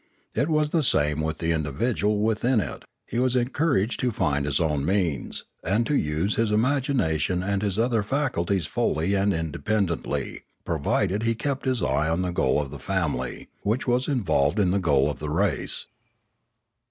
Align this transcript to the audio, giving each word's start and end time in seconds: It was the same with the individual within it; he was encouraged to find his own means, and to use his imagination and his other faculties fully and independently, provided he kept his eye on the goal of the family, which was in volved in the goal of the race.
It 0.33 0.49
was 0.49 0.71
the 0.71 0.81
same 0.81 1.21
with 1.21 1.37
the 1.37 1.51
individual 1.51 2.21
within 2.23 2.59
it; 2.59 2.85
he 3.05 3.19
was 3.19 3.35
encouraged 3.35 3.99
to 3.99 4.09
find 4.09 4.47
his 4.47 4.59
own 4.59 4.83
means, 4.83 5.43
and 5.63 5.85
to 5.85 5.93
use 5.93 6.37
his 6.37 6.51
imagination 6.51 7.43
and 7.43 7.61
his 7.61 7.77
other 7.77 8.01
faculties 8.01 8.65
fully 8.65 9.13
and 9.13 9.31
independently, 9.31 10.41
provided 10.65 11.21
he 11.21 11.35
kept 11.35 11.65
his 11.67 11.83
eye 11.83 12.09
on 12.09 12.23
the 12.23 12.33
goal 12.33 12.59
of 12.59 12.71
the 12.71 12.79
family, 12.79 13.49
which 13.61 13.85
was 13.87 14.07
in 14.07 14.23
volved 14.23 14.57
in 14.57 14.71
the 14.71 14.79
goal 14.79 15.07
of 15.07 15.19
the 15.19 15.29
race. 15.29 15.85